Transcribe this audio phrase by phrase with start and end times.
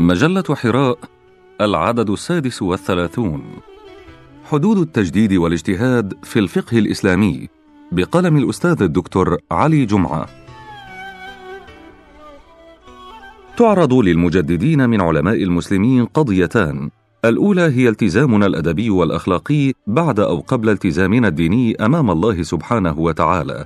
[0.00, 0.98] مجلة حراء
[1.60, 3.42] العدد السادس والثلاثون.
[4.44, 7.48] حدود التجديد والاجتهاد في الفقه الإسلامي
[7.92, 10.26] بقلم الأستاذ الدكتور علي جمعة.
[13.56, 16.90] تعرض للمجددين من علماء المسلمين قضيتان.
[17.24, 23.64] الأولى هي التزامنا الأدبي والأخلاقي بعد أو قبل التزامنا الديني أمام الله سبحانه وتعالى.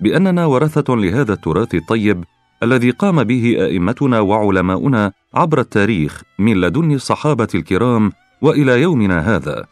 [0.00, 2.24] بأننا ورثة لهذا التراث الطيب
[2.62, 8.12] الذي قام به أئمتنا وعلماؤنا عبر التاريخ من لدن الصحابة الكرام
[8.42, 9.66] وإلى يومنا هذا.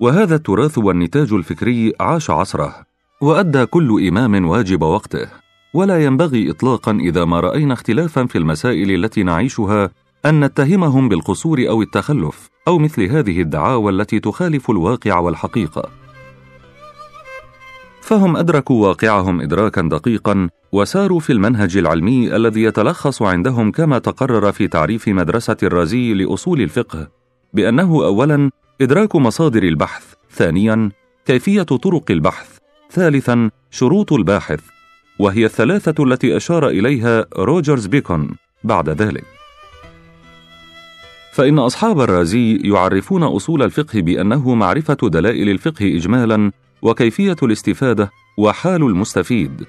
[0.00, 2.74] وهذا التراث والنتاج الفكري عاش عصره
[3.20, 5.28] وأدى كل إمام واجب وقته.
[5.74, 9.90] ولا ينبغي اطلاقا إذا ما رأينا اختلافا في المسائل التي نعيشها
[10.26, 15.90] أن نتهمهم بالقصور أو التخلف أو مثل هذه الدعاوى التي تخالف الواقع والحقيقة.
[18.10, 24.68] فهم أدركوا واقعهم ادراكا دقيقا وساروا في المنهج العلمي الذي يتلخص عندهم كما تقرر في
[24.68, 27.08] تعريف مدرسة الرازي لأصول الفقه
[27.54, 30.90] بأنه اولا إدراك مصادر البحث ثانيا
[31.26, 32.58] كيفية طرق البحث
[32.90, 34.60] ثالثا شروط الباحث
[35.18, 38.30] وهي الثلاثة التي أشار إليها روجرز بيكون
[38.64, 39.24] بعد ذلك.
[41.32, 46.52] فإن أصحاب الرازي يعرفون أصول الفقه بأنه معرفة دلائل الفقه اجمالا
[46.82, 49.64] وكيفية الاستفادة وحال المستفيد.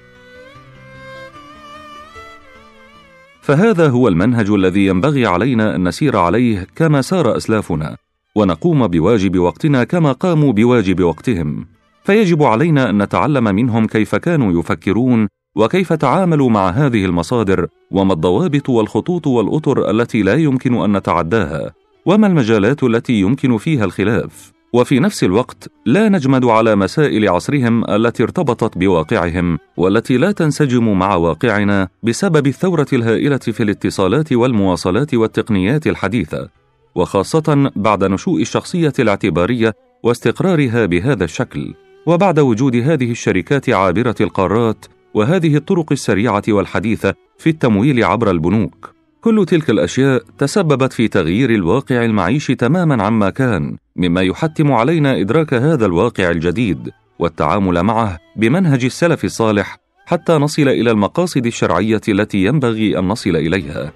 [3.40, 7.96] فهذا هو المنهج الذي ينبغي علينا أن نسير عليه كما سار أسلافنا
[8.34, 11.66] ونقوم بواجب وقتنا كما قاموا بواجب وقتهم.
[12.04, 18.68] فيجب علينا أن نتعلم منهم كيف كانوا يفكرون وكيف تعاملوا مع هذه المصادر وما الضوابط
[18.68, 21.72] والخطوط والأطر التي لا يمكن أن نتعداها
[22.06, 24.51] وما المجالات التي يمكن فيها الخلاف.
[24.72, 31.14] وفي نفس الوقت لا نجمد على مسائل عصرهم التي ارتبطت بواقعهم والتي لا تنسجم مع
[31.14, 36.48] واقعنا بسبب الثورة الهائلة في الاتصالات والمواصلات والتقنيات الحديثة
[36.94, 41.74] وخاصة بعد نشوء الشخصية الاعتبارية واستقرارها بهذا الشكل
[42.06, 49.01] وبعد وجود هذه الشركات عابرة القارات وهذه الطرق السريعة والحديثة في التمويل عبر البنوك.
[49.22, 55.54] كل تلك الأشياء تسببت في تغيير الواقع المعيشي تماما عما كان مما يحتم علينا إدراك
[55.54, 62.98] هذا الواقع الجديد والتعامل معه بمنهج السلف الصالح حتى نصل إلى المقاصد الشرعية التي ينبغي
[62.98, 63.92] أن نصل إليها.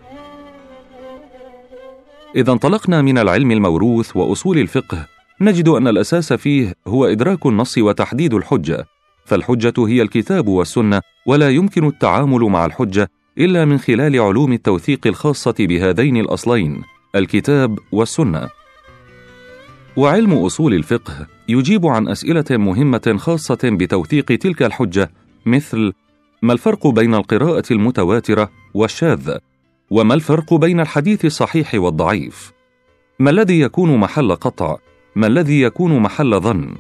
[2.37, 5.07] إذا انطلقنا من العلم الموروث وأصول الفقه
[5.41, 8.87] نجد أن الأساس فيه هو إدراك النص وتحديد الحجة
[9.25, 15.55] فالحجة هي الكتاب والسنة ولا يمكن التعامل مع الحجة إلا من خلال علوم التوثيق الخاصة
[15.59, 16.83] بهذين الأصلين
[17.15, 18.49] الكتاب والسنة.
[19.97, 25.11] وعلم أصول الفقه يجيب عن أسئلة مهمة خاصة بتوثيق تلك الحجة
[25.47, 25.93] مثل
[26.43, 29.41] ما الفرق بين القراءة المتواترة والشاذه
[29.91, 32.53] وما الفرق بين الحديث الصحيح والضعيف؟
[33.19, 34.77] ما الذي يكون محل قطع؟
[35.17, 36.75] ما الذي يكون محل ظن؟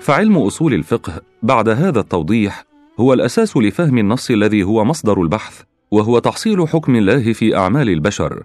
[0.00, 2.64] فعلم أصول الفقه بعد هذا التوضيح
[3.00, 8.42] هو الأساس لفهم النص الذي هو مصدر البحث وهو تحصيل حكم الله في أعمال البشر.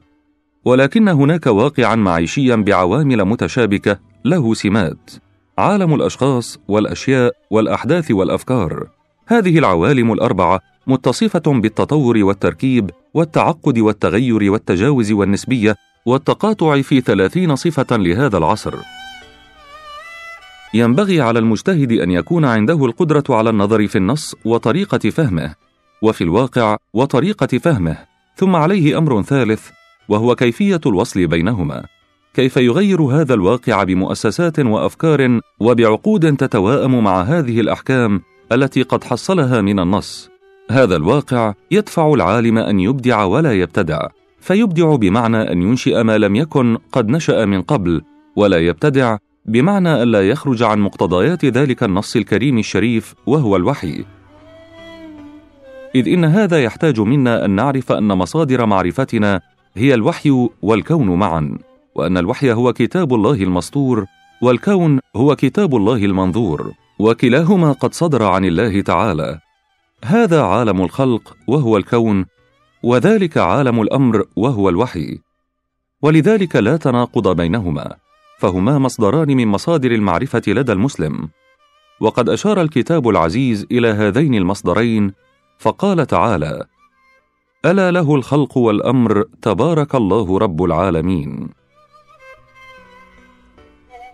[0.66, 5.12] ولكن هناك واقعا معيشيا بعوامل متشابكة له سمات.
[5.58, 8.88] عالم الأشخاص والأشياء والأحداث والأفكار.
[9.28, 15.76] هذه العوالم الأربعة متصفة بالتطور والتركيب والتعقد والتغير والتجاوز والنسبية
[16.06, 18.76] والتقاطع في ثلاثين صفة لهذا العصر.
[20.74, 25.56] ينبغي على المجتهد أن يكون عنده القدرة على النظر في النص وطريقة فهمه
[26.02, 27.98] وفي الواقع وطريقة فهمه
[28.36, 29.70] ثم عليه أمر ثالث
[30.10, 31.84] وهو كيفية الوصل بينهما.
[32.34, 38.22] كيف يغير هذا الواقع بمؤسسات وأفكار وبعقود تتواءم مع هذه الأحكام
[38.52, 40.30] التي قد حصلها من النص؟
[40.72, 44.08] هذا الواقع يدفع العالم أن يبدع ولا يبتدع
[44.40, 48.02] فيبدع بمعنى أن ينشئ ما لم يكن قد نشأ من قبل
[48.36, 54.06] ولا يبتدع بمعنى الا يخرج عن مقتضيات ذلك النص الكريم الشريف وهو الوحي.
[55.96, 59.42] إذ إن هذا يحتاج منا أن نعرف أن مصادر معرفتنا
[59.76, 61.58] هي الوحي والكون معا
[61.96, 64.06] وأن الوحي هو كتاب الله المسطور
[64.42, 69.40] والكون هو كتاب الله المنظور وكلاهما قد صدر عن الله تعالى.
[70.06, 72.26] هذا عالم الخلق وهو الكون
[72.84, 75.20] وذلك عالم الأمر وهو الوحي.
[76.02, 77.96] ولذلك لا تناقض بينهما.
[78.42, 81.30] فهما مصدران من مصادر المعرفة لدى المسلم.
[82.00, 85.14] وقد أشار الكتاب العزيز إلى هذين المصدرين
[85.60, 86.66] فقال تعالى
[87.66, 91.50] ألا له الخلق والأمر تبارك الله رب العالمين.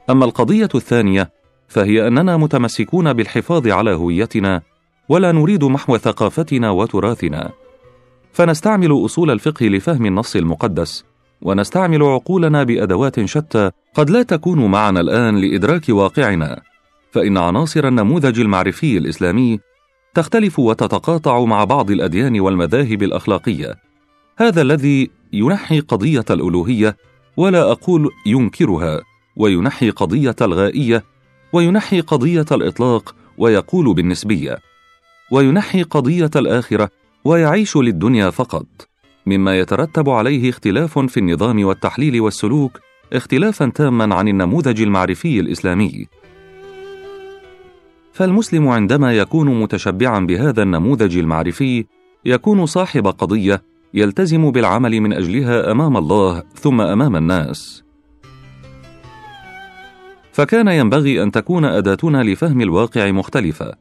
[0.10, 1.32] أما القضية الثانية
[1.68, 4.62] فهي أننا متمسكون بالحفاظ على هويتنا
[5.10, 7.52] ولا نريد محو ثقافتنا وتراثنا.
[8.34, 11.06] فنستعمل أصول الفقه لفهم النص المقدس
[11.42, 16.62] ونستعمل عقولنا بأدوات شتى قد لا تكون معنا الآن لإدراك واقعنا.
[17.12, 19.60] فإن عناصر النموذج المعرفي الإسلامي
[20.14, 23.76] تختلف وتتقاطع مع بعض الأديان والمذاهب الأخلاقية.
[24.38, 26.98] هذا الذي ينحي قضية الألوهية
[27.38, 29.02] ولا أقول ينكرها
[29.36, 31.04] وينحي قضية الغائية
[31.54, 34.60] وينحي قضية الإطلاق ويقول بالنسبية
[35.32, 36.90] وينحي قضية الآخرة
[37.26, 38.66] ويعيش للدنيا فقط.
[39.28, 42.80] مما يترتب عليه اختلاف في النظام والتحليل والسلوك
[43.14, 46.08] اختلافا تاما عن النموذج المعرفي الإسلامي.
[48.14, 51.86] فالمسلم عندما يكون متشبعا بهذا النموذج المعرفي
[52.26, 53.62] يكون صاحب قضية
[53.94, 57.84] يلتزم بالعمل من أجلها أمام الله ثم أمام الناس.
[60.32, 63.74] فكان ينبغي أن تكون أداتنا لفهم الواقع مختلفة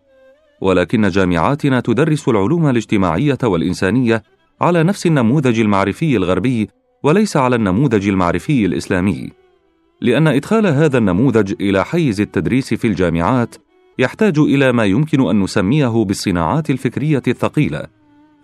[0.61, 4.23] ولكن جامعاتنا تدرس العلوم الاجتماعية والإنسانية
[4.61, 6.69] على نفس النموذج المعرفي الغربي
[7.03, 9.31] وليس على النموذج المعرفي الإسلامي.
[10.01, 13.55] لأن إدخال هذا النموذج إلى حيز التدريس في الجامعات
[13.99, 17.83] يحتاج إلى ما يمكن أن نسميه بالصناعات الفكرية الثقيلة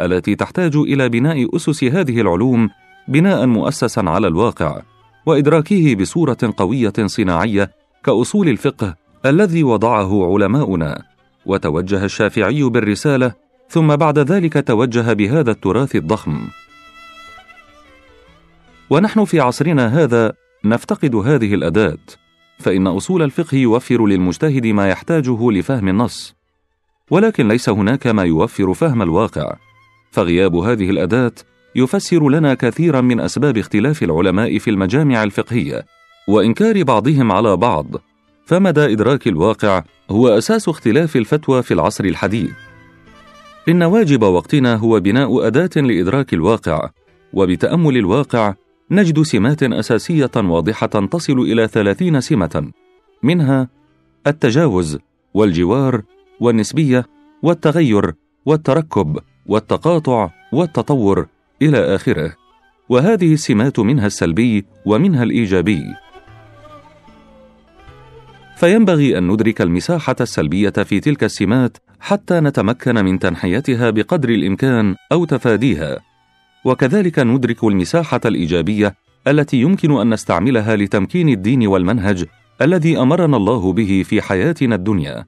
[0.00, 2.70] التي تحتاج إلى بناء أسس هذه العلوم
[3.08, 4.82] بناء مؤسسا على الواقع
[5.26, 7.70] وإدراكه بصورة قوية صناعية
[8.04, 8.94] كأصول الفقه
[9.26, 11.02] الذي وضعه علماؤنا.
[11.46, 13.41] وتوجه الشافعي بالرسالة
[13.72, 16.48] ثم بعد ذلك توجه بهذا التراث الضخم.
[18.90, 20.32] ونحن في عصرنا هذا
[20.64, 21.98] نفتقد هذه الأداة
[22.58, 26.34] فإن أصول الفقه يوفر للمجتهد ما يحتاجه لفهم النص
[27.10, 29.56] ولكن ليس هناك ما يوفر فهم الواقع.
[30.10, 31.32] فغياب هذه الأداة
[31.74, 35.84] يفسر لنا كثيرا من أسباب اختلاف العلماء في المجامع الفقهية
[36.28, 37.86] وإنكار بعضهم على بعض.
[38.46, 42.71] فمدى إدراك الواقع هو أساس اختلاف الفتوى في العصر الحديث.
[43.68, 46.90] إن واجب وقتنا هو بناء أداة لإدراك الواقع
[47.32, 48.54] وبتأمل الواقع
[48.90, 52.72] نجد سمات أساسية واضحة تصل إلى ثلاثين سمة
[53.22, 53.68] منها
[54.26, 54.98] التجاوز
[55.34, 56.02] والجوار
[56.40, 57.06] والنسبية
[57.42, 58.14] والتغير
[58.46, 61.26] والتركب والتقاطع والتطور
[61.62, 62.36] إلى آخره.
[62.88, 65.84] وهذه السمات منها السلبي ومنها الإيجابي.
[68.62, 75.24] فينبغي أن ندرك المساحة السلبية في تلك السمات حتى نتمكن من تنحيتها بقدر الإمكان أو
[75.24, 76.00] تفاديها.
[76.64, 78.94] وكذلك ندرك المساحة الإيجابية
[79.26, 82.24] التي يمكن أن نستعملها لتمكين الدين والمنهج
[82.62, 85.26] الذي أمرنا الله به في حياتنا الدنيا.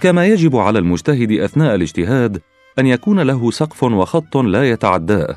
[0.00, 2.40] كما يجب على المجتهد أثناء الاجتهاد
[2.78, 5.36] أن يكون له سقف وخط لا يتعداه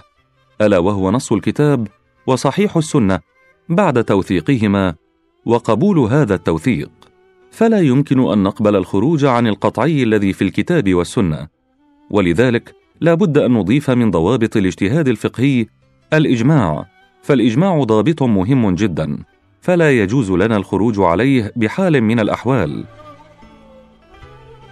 [0.62, 1.88] ألا وهو نص الكتاب
[2.28, 3.20] وصحيح السنة
[3.70, 4.96] بعد توثيقهما
[5.46, 6.90] وقبول هذا التوثيق.
[7.52, 11.48] فلا يمكن أن نقبل الخروج عن القطعي الذي في الكتاب والسنة.
[12.10, 15.66] ولذلك لا بد أن نضيف من ضوابط الاجتهاد الفقهي
[16.14, 16.86] الإجماع.
[17.22, 19.18] فالإجماع ضابط مهم جدا.
[19.62, 22.86] فلا يجوز لنا الخروج عليه بحال من الأحوال.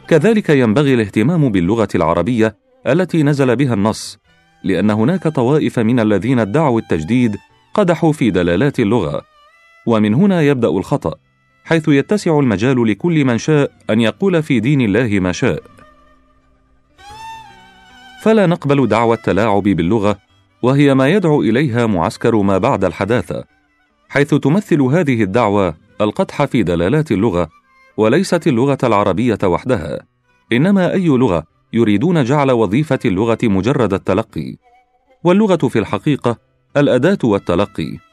[0.07, 2.56] كذلك ينبغي الاهتمام باللغة العربية
[2.88, 4.18] التي نزل بها النص
[4.63, 7.38] لأن هناك طوائف من الذين ادعوا التجديد
[7.73, 9.31] قدحوا في دلالات اللغة.
[9.86, 11.16] ومن هنا يبدأ الخطأ
[11.63, 15.63] حيث يتسع المجال لكل من شاء أن يقول في دين الله ما شاء.
[18.24, 20.18] فلا نقبل دعوى التلاعب باللغة
[20.61, 23.44] وهي ما يدعو إليها معسكر ما بعد الحداثة
[24.09, 27.50] حيث تمثل هذه الدعوه القدح في دلالات اللغة
[27.97, 30.00] وليست اللغة العربية وحدها.
[30.54, 34.56] إنما أي لغة يريدون جعل وظيفة اللغة مجرد التلقي.
[35.23, 36.38] واللغة في الحقيقة
[36.78, 38.10] الأداة والتلقي.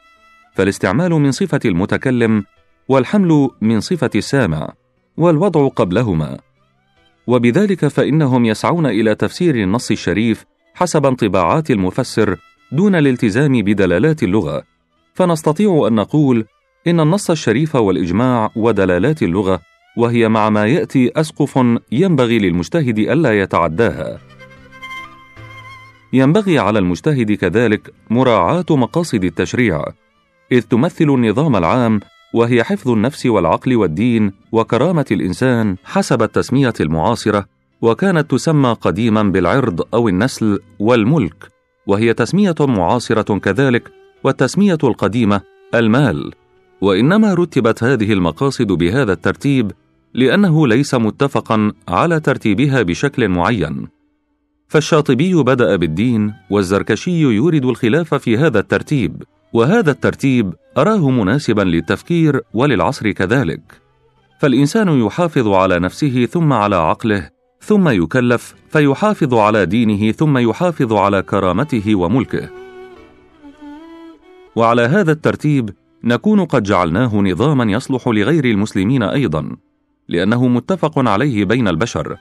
[0.59, 2.45] فالاستعمال من صفة المتكلم
[2.89, 4.73] والحمل من صفة السامع
[5.17, 6.39] والوضع قبلهما.
[7.27, 12.37] وبذلك فإنهم يسعون إلى تفسير النص الشريف حسب انطباعات المفسر
[12.73, 14.63] دون الالتزام بدلالات اللغة.
[15.15, 16.45] فنستطيع أن نقول
[16.87, 19.61] إن النص الشريف والإجماع ودلالات اللغة
[19.97, 21.59] وهي مع ما يأتي أسقف
[21.93, 24.19] ينبغي للمجتهد ألا يتعداها.
[26.13, 29.85] ينبغي على المجتهد كذلك مراعاة مقاصد التشريع
[30.53, 32.01] إذ تمثل النظام العام
[32.35, 37.47] وهي حفظ النفس والعقل والدين وكرامة الإنسان حسب التسمية المعاصرة
[37.83, 41.53] وكانت تسمى قديما بالعرض أو النسل والملك
[41.87, 43.93] وهي تسمية معاصرة كذلك
[44.25, 45.41] والتسمية القديمة
[45.75, 46.33] المال.
[46.81, 49.73] وإنما رتبت هذه المقاصد بهذا الترتيب
[50.15, 53.89] لأنه ليس متفقا على ترتيبها بشكل معين.
[54.69, 59.23] فالشاطبي بدأ بالدين والزركشي يورد الخلاف في هذا الترتيب.
[59.53, 63.61] وهذا الترتيب أراه مناسبا للتفكير وللعصر كذلك.
[64.41, 71.23] فالإنسان يحافظ على نفسه ثم على عقله ثم يكلف فيحافظ على دينه ثم يحافظ على
[71.23, 72.49] كرامته وملكه.
[74.57, 75.71] وعلى هذا الترتيب
[76.05, 79.57] نكون قد جعلناه نظاما يصلح لغير المسلمين أيضا
[80.09, 82.17] لأنه متفق عليه بين البشر.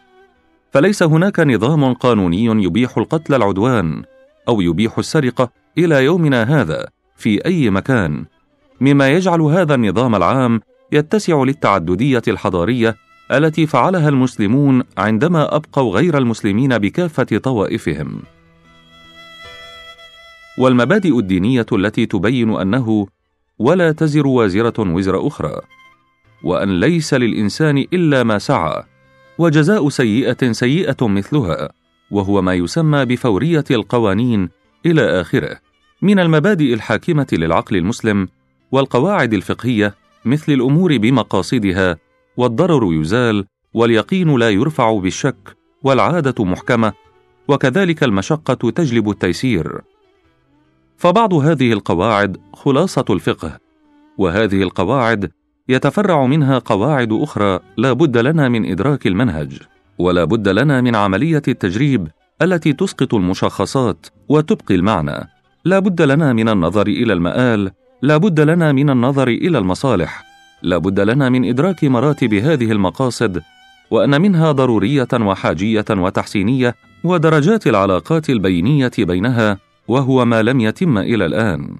[0.72, 4.04] فليس هناك نظام قانوني يبيح القتل العدوان
[4.48, 6.97] أو يبيح السرقة إلى يومنا هذا.
[7.18, 8.26] في أي مكان.
[8.82, 12.96] مما يجعل هذا النظام العام يتسع للتعددية الحضارية
[13.32, 18.22] التي فعلها المسلمون عندما أبقوا غير المسلمين بكافة طوائفهم.
[20.58, 23.08] والمبادئ الدينية التي تبين أنه
[23.60, 25.62] ولا تزر وازرة وزر أخرى
[26.44, 28.84] وأن ليس للإنسان إلا ما سعى
[29.38, 31.70] وجزاء سيئة سيئة مثلها
[32.12, 34.50] وهو ما يسمى بفورية القوانين
[34.86, 35.67] إلى آخره.
[36.02, 38.28] من المبادئ الحاكمة للعقل المسلم
[38.72, 41.98] والقواعد الفقهية مثل الأمور بمقاصدها
[42.38, 46.94] والضرر يزال واليقين لا يرفع بالشك والعادة محكمة
[47.48, 49.82] وكذلك المشقة تجلب التيسير.
[50.98, 53.60] فبعض هذه القواعد خلاصة الفقه
[54.18, 55.32] وهذه القواعد
[55.70, 59.60] يتفرع منها قواعد أخرى لا بد لنا من إدراك المنهج
[59.98, 62.08] ولا بد لنا من عملية التجريب
[62.42, 65.37] التي تسقط المشخصات وتبقي المعنى.
[65.68, 67.72] لا بد لنا من النظر إلى المآل
[68.02, 70.24] لا بد لنا من النظر إلى المصالح
[70.64, 73.42] لا بد لنا من إدراك مراتب هذه المقاصد
[73.92, 79.58] وأن منها ضرورية وحاجية وتحسينية ودرجات العلاقات البينية بينها
[79.88, 81.76] وهو ما لم يتم إلى الآن.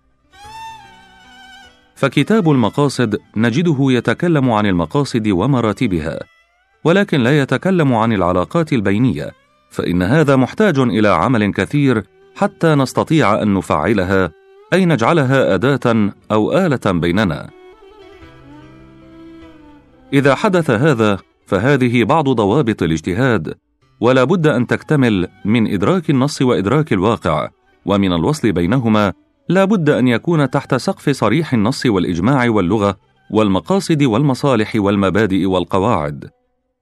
[1.96, 6.20] فكتاب المقاصد نجده يتكلم عن المقاصد ومراتبها
[6.84, 9.32] ولكن لا يتكلم عن العلاقات البينية
[9.72, 12.04] فإن هذا محتاج إلى عمل كثير
[12.38, 14.32] حتى نستطيع أن نفعلها
[14.74, 17.50] أي نجعلها أداة أو آلة بيننا.
[20.14, 23.54] إذا حدث هذا فهذه بعض ضوابط الاجتهاد
[24.02, 27.50] ولا بد أن تكتمل من إدراك النص وإدراك الواقع
[27.86, 29.14] ومن الوصل بينهما
[29.50, 32.98] لا بد أن يكون تحت سقف صريح النص والإجماع واللغة
[33.32, 36.30] والمقاصد والمصالح والمبادئ والقواعد.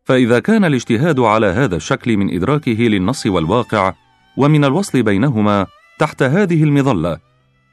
[0.03, 3.93] فإذا كان الاجتهاد على هذا الشكل من إدراكه للنص والواقع
[4.37, 5.67] ومن الوصل بينهما
[5.99, 7.19] تحت هذه المظلة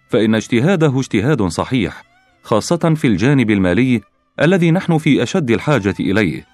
[0.08, 2.04] فإن اجتهاده اجتهاد صحيح
[2.42, 4.00] خاصة في الجانب المالي
[4.40, 6.46] الذي نحن في أشد الحاجة إليه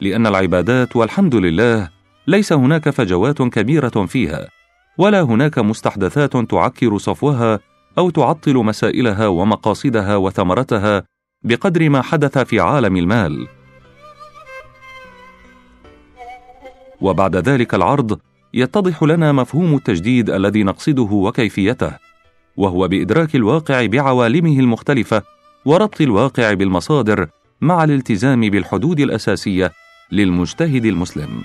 [0.00, 1.88] لأن العبادات والحمد لله
[2.26, 4.48] ليس هناك فجوات كبيرة فيها
[4.98, 7.58] ولا هناك مستحدثات تعكر صفوها
[7.98, 11.02] أو تعطل مسائلها ومقاصدها وثمرتها
[11.44, 13.46] بقدر ما حدث في عالم المال.
[17.00, 18.20] وبعد ذلك العرض
[18.54, 21.92] يتضح لنا مفهوم التجديد الذي نقصده وكيفيته
[22.56, 25.22] وهو بإدراك الواقع بعوالمه المختلفة
[25.64, 27.28] وربط الواقع بالمصادر
[27.60, 29.72] مع الالتزام بالحدود الأساسية
[30.12, 31.42] للمجتهد المسلم.